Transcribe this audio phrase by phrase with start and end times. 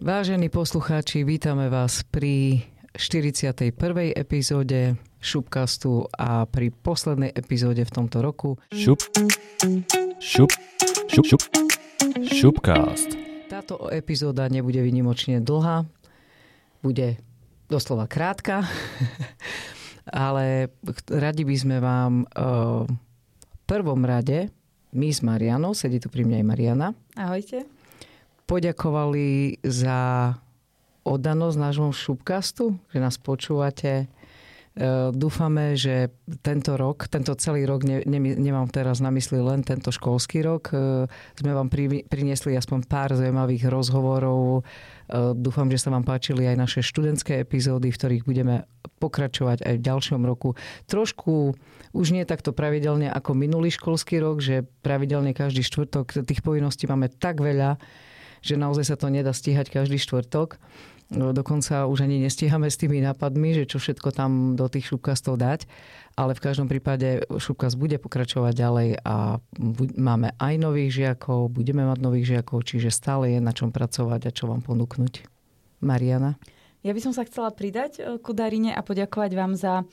[0.00, 2.64] Vážení poslucháči, vítame vás pri
[2.96, 3.68] 41.
[4.16, 8.56] epizóde Šupkastu a pri poslednej epizóde v tomto roku.
[8.72, 8.96] Šup,
[10.16, 10.48] šup,
[11.04, 11.42] šup, šup,
[12.32, 13.12] šupkast.
[13.52, 15.84] Táto epizóda nebude vynimočne dlhá,
[16.80, 17.20] bude
[17.68, 18.64] doslova krátka,
[20.08, 20.72] ale
[21.12, 24.48] radi by sme vám uh, v prvom rade,
[24.96, 26.88] my s Marianou, sedí tu pri mne aj Mariana.
[27.20, 27.79] Ahojte
[28.50, 30.34] poďakovali za
[31.06, 34.10] oddanosť nášmu šupkastu, že nás počúvate.
[34.74, 36.10] E, dúfame, že
[36.42, 40.74] tento rok, tento celý rok, ne, ne, nemám teraz na mysli len tento školský rok,
[40.74, 41.06] e,
[41.38, 44.62] sme vám pri, priniesli aspoň pár zaujímavých rozhovorov.
[44.62, 44.62] E,
[45.38, 48.66] dúfam, že sa vám páčili aj naše študentské epizódy, v ktorých budeme
[48.98, 50.58] pokračovať aj v ďalšom roku.
[50.90, 51.54] Trošku
[51.94, 57.10] už nie takto pravidelne ako minulý školský rok, že pravidelne každý štvrtok tých povinností máme
[57.14, 57.78] tak veľa,
[58.40, 60.60] že naozaj sa to nedá stíhať každý štvrtok.
[61.10, 65.42] No, dokonca už ani nestíhame s tými nápadmi, že čo všetko tam do tých šupkastov
[65.42, 65.66] dať.
[66.14, 69.42] Ale v každom prípade šupkast bude pokračovať ďalej a
[69.98, 74.34] máme aj nových žiakov, budeme mať nových žiakov, čiže stále je na čom pracovať a
[74.34, 75.26] čo vám ponúknuť.
[75.82, 76.38] Mariana?
[76.80, 79.84] Ja by som sa chcela pridať eh, ku Darine a poďakovať vám za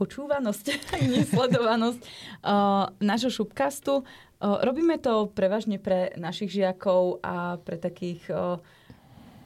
[0.00, 0.64] počúvanosť,
[1.20, 4.08] nesledovanosť uh, nášho šupkastu.
[4.40, 8.24] Robíme to prevažne pre našich žiakov a pre takých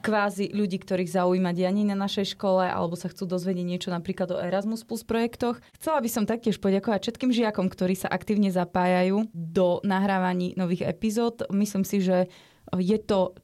[0.05, 4.37] kvázi ľudí, ktorých zaujíma dianie na našej škole alebo sa chcú dozvedieť niečo napríklad o
[4.37, 5.57] Erasmus Plus projektoch.
[5.81, 11.41] Chcela by som taktiež poďakovať všetkým žiakom, ktorí sa aktívne zapájajú do nahrávaní nových epizód.
[11.49, 12.29] Myslím si, že
[12.73, 13.37] je to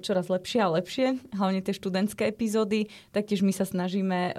[0.00, 1.06] čoraz lepšie a lepšie,
[1.36, 2.88] hlavne tie študentské epizódy.
[3.12, 4.32] Taktiež my sa snažíme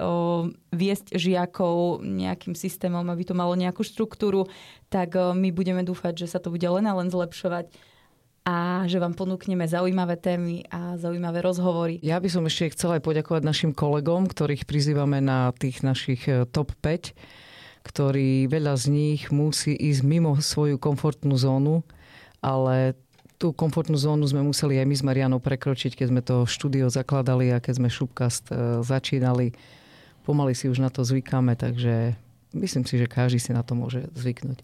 [0.73, 4.49] viesť žiakov nejakým systémom, aby to malo nejakú štruktúru,
[4.89, 7.69] tak my budeme dúfať, že sa to bude len a len zlepšovať
[8.43, 11.95] a že vám ponúkneme zaujímavé témy a zaujímavé rozhovory.
[12.03, 16.43] Ja by som ešte chcela aj poďakovať našim kolegom, ktorých prizývame na tých našich e,
[16.51, 17.15] top 5,
[17.87, 21.87] ktorí veľa z nich musí ísť mimo svoju komfortnú zónu,
[22.43, 22.99] ale
[23.37, 27.51] tú komfortnú zónu sme museli aj my s Marianou prekročiť, keď sme to štúdio zakladali
[27.51, 29.53] a keď sme Šupkast e, začínali.
[30.23, 32.15] Pomaly si už na to zvykáme, takže
[32.55, 34.63] myslím si, že každý si na to môže zvyknúť.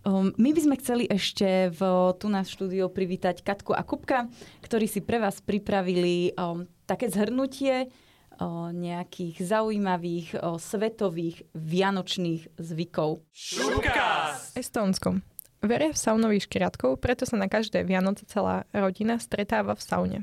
[0.00, 1.80] Um, my by sme chceli ešte v,
[2.16, 4.32] tu na štúdio privítať Katku a Kupka,
[4.64, 7.92] ktorí si pre vás pripravili um, také zhrnutie
[8.40, 13.20] um, nejakých zaujímavých um, svetových vianočných zvykov.
[13.28, 14.56] Šupkas!
[14.56, 15.20] Estónskom.
[15.60, 20.18] Veria v saunových škriatkov, preto sa na každé Vianoce celá rodina stretáva v saune.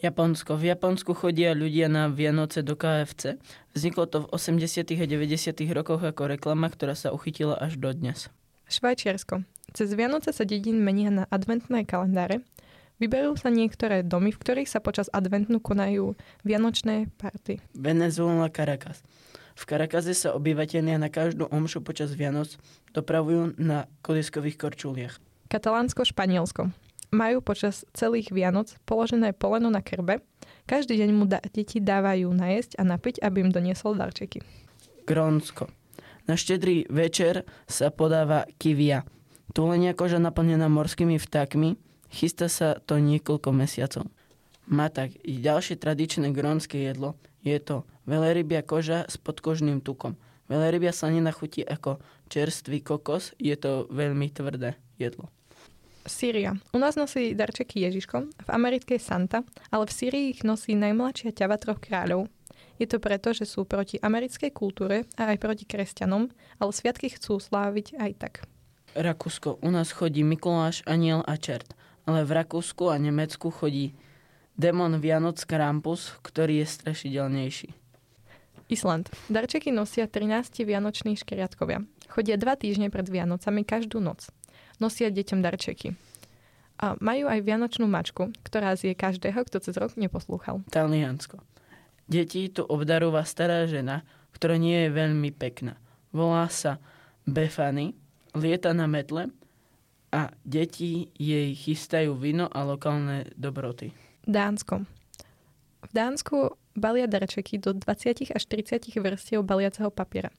[0.00, 0.56] Japonsko.
[0.56, 3.36] V Japonsku chodia ľudia na Vianoce do KFC.
[3.76, 4.88] Vzniklo to v 80.
[4.96, 5.76] a 90.
[5.76, 8.30] rokoch ako reklama, ktorá sa uchytila až do dnes.
[8.72, 9.44] Švajčiarsko.
[9.76, 12.40] Cez Vianoce sa dedín menia na adventné kalendáre.
[12.96, 16.16] Vyberú sa niektoré domy, v ktorých sa počas adventu konajú
[16.48, 17.60] vianočné party.
[17.76, 19.04] Venezuela Caracas.
[19.58, 22.54] V Karakaze sa obyvateľia na každú omšu počas Vianoc
[22.94, 25.18] dopravujú na koliskových korčuliach.
[25.50, 26.70] Katalánsko, Španielsko.
[27.10, 30.22] Majú počas celých Vianoc položené poleno na krbe.
[30.70, 34.46] Každý deň mu da- deti dávajú najesť a napiť, aby im doniesol darčeky.
[35.08, 35.66] Grónsko.
[36.30, 39.08] Na štedrý večer sa podáva kivia.
[39.56, 41.80] Tulenia koža naplnená morskými vtákmi.
[42.12, 44.06] Chystá sa to niekoľko mesiacov.
[44.68, 50.16] Matak i ďalšie tradičné grónske jedlo je to velerybia koža s podkožným tukom.
[50.48, 52.00] Velerybia slanina chutí ako
[52.32, 55.28] čerstvý kokos, je to veľmi tvrdé jedlo.
[56.08, 56.56] Sýria.
[56.72, 61.60] U nás nosí darčeky Ježiško, v Amerike Santa, ale v Sýrii ich nosí najmladšia ťava
[61.60, 62.32] troch kráľov.
[62.80, 67.36] Je to preto, že sú proti americkej kultúre a aj proti kresťanom, ale sviatky chcú
[67.36, 68.34] sláviť aj tak.
[68.96, 69.60] Rakúsko.
[69.60, 71.76] U nás chodí Mikuláš, aniel a čert,
[72.08, 73.92] ale v Rakúsku a Nemecku chodí
[74.56, 77.77] Demon Vianoc Krampus, ktorý je strašidelnejší.
[78.68, 79.08] Island.
[79.32, 81.82] Darčeky nosia 13 vianoční škriatkovia.
[82.08, 84.28] Chodia dva týždne pred Vianocami každú noc.
[84.76, 85.96] Nosia deťom darčeky.
[86.78, 90.62] A majú aj vianočnú mačku, ktorá zje každého, kto cez rok neposlúchal.
[90.70, 91.42] Taliansko.
[92.06, 95.76] Deti tu obdarúva stará žena, ktorá nie je veľmi pekná.
[96.14, 96.78] Volá sa
[97.28, 97.92] Befany,
[98.32, 99.28] lieta na metle
[100.08, 103.92] a deti jej chystajú víno a lokálne dobroty.
[104.24, 104.88] Dánsko.
[105.84, 110.30] V Dánsku balia darčeky do 20 až 30 vrstiev baliaceho papiera.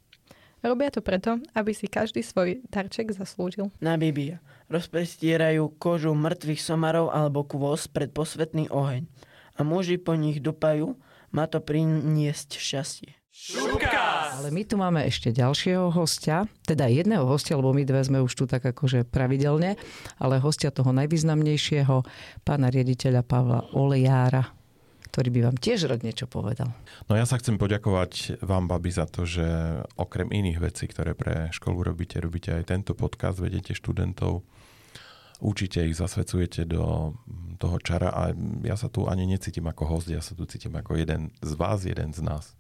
[0.59, 3.71] Robia to preto, aby si každý svoj darček zaslúžil.
[3.79, 4.43] Bibia.
[4.67, 9.07] Rozprestierajú kožu mŕtvych somarov alebo kôz pred posvetný oheň.
[9.55, 10.99] A muži po nich dupajú,
[11.31, 13.11] má to priniesť šťastie.
[13.31, 14.35] Šupkas!
[14.43, 18.35] Ale my tu máme ešte ďalšieho hostia, teda jedného hostia, lebo my dve sme už
[18.35, 19.79] tu tak akože pravidelne,
[20.19, 22.03] ale hostia toho najvýznamnejšieho,
[22.43, 24.58] pána riaditeľa Pavla Olejára,
[25.09, 26.69] ktorý by vám tiež rád niečo povedal.
[27.09, 29.45] No ja sa chcem poďakovať vám, babi, za to, že
[29.97, 34.45] okrem iných vecí, ktoré pre školu robíte, robíte aj tento podcast, vedete študentov,
[35.41, 37.15] učíte ich, zasvedcujete do
[37.57, 38.23] toho čara a
[38.63, 41.83] ja sa tu ani necítim ako host, ja sa tu cítim ako jeden z vás,
[41.83, 42.53] jeden z nás.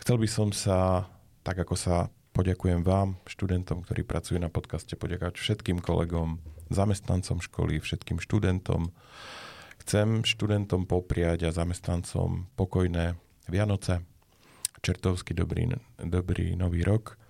[0.00, 1.06] Chcel by som sa,
[1.44, 6.42] tak ako sa poďakujem vám, študentom, ktorí pracujú na podcaste, poďakovať všetkým kolegom,
[6.72, 8.90] zamestnancom školy, všetkým študentom.
[9.84, 13.20] Chcem študentom popriať a zamestnancom pokojné
[13.52, 14.00] Vianoce,
[14.80, 17.20] čertovský dobrý, dobrý nový rok.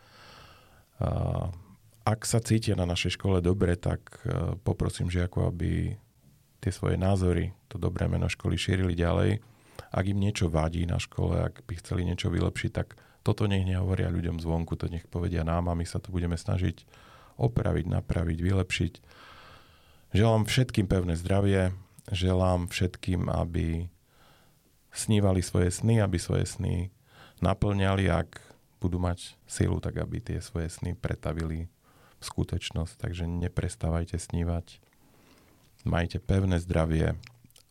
[2.06, 5.98] Ak sa cítia na našej škole dobre, tak e, poprosím žiakov, aby
[6.60, 9.40] tie svoje názory, to dobré meno školy šírili ďalej.
[9.90, 14.12] Ak im niečo vadí na škole, ak by chceli niečo vylepšiť, tak toto nech nehovoria
[14.12, 16.84] ľuďom zvonku, to nech povedia nám a my sa to budeme snažiť
[17.40, 18.92] opraviť, napraviť, vylepšiť.
[20.14, 21.74] Želám všetkým pevné zdravie,
[22.12, 23.88] želám všetkým, aby
[24.94, 26.90] snívali svoje sny, aby svoje sny
[27.42, 28.40] naplňali, ak
[28.78, 31.66] budú mať silu, tak aby tie svoje sny pretavili
[32.20, 32.94] v skutočnosť.
[33.00, 34.78] Takže neprestávajte snívať,
[35.88, 37.16] majte pevné zdravie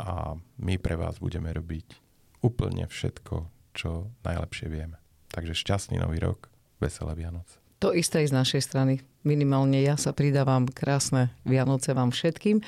[0.01, 2.01] a my pre vás budeme robiť
[2.43, 4.97] úplne všetko, čo najlepšie vieme.
[5.31, 7.57] Takže šťastný nový rok, veselé Vianoce.
[7.79, 8.93] To isté z našej strany.
[9.23, 12.59] Minimálne ja sa pridávam krásne Vianoce vám všetkým.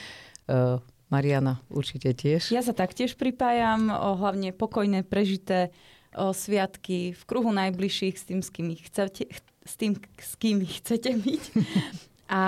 [1.10, 2.50] Mariana určite tiež.
[2.50, 5.70] Ja sa taktiež pripájam, o, hlavne pokojné, prežité
[6.12, 9.30] o, sviatky v kruhu najbližších s tým, s kým chcete,
[9.62, 11.44] s tým, s kým chcete byť.
[12.34, 12.44] A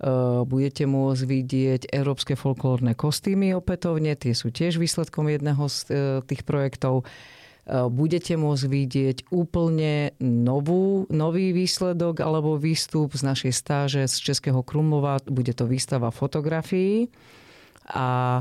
[0.00, 0.08] Eh,
[0.48, 6.48] budete môcť vidieť európske folklórne kostýmy opätovne, tie sú tiež výsledkom jedného z eh, tých
[6.48, 7.04] projektov.
[7.04, 14.64] Eh, budete môcť vidieť úplne novú, nový výsledok alebo výstup z našej stáže z Českého
[14.64, 15.20] Krumlova.
[15.28, 17.12] Bude to výstava fotografií
[17.84, 18.40] a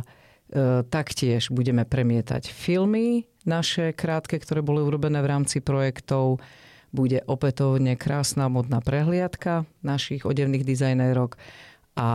[0.90, 6.42] taktiež budeme premietať filmy naše krátke, ktoré boli urobené v rámci projektov
[6.90, 11.38] bude opätovne krásna modná prehliadka našich odevných dizajnérok
[12.00, 12.10] a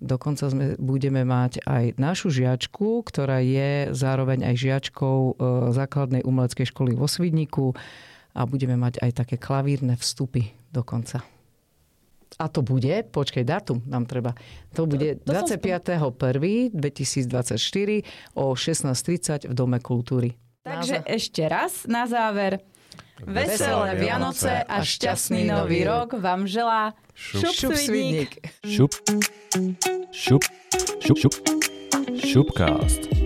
[0.00, 5.32] dokonca sme, budeme mať aj našu žiačku, ktorá je zároveň aj žiačkou e,
[5.76, 7.76] základnej umeleckej školy vo Svidniku
[8.32, 11.20] a budeme mať aj také klavírne vstupy dokonca.
[12.40, 14.32] A to bude, počkej, datum nám treba.
[14.72, 16.72] To bude to, to 25.1.2024
[18.32, 20.32] o 16.30 v Dome kultúry.
[20.64, 22.64] Takže ešte raz na záver.
[23.26, 28.30] Veselé Vianoce a šťastný nový rok vám želá Šup, šup Svidník.
[28.66, 28.94] Šup,
[30.10, 30.42] šup,
[30.98, 31.34] šup, šup,
[32.18, 33.21] šupcast.